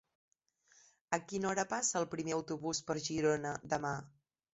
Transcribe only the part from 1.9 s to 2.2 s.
el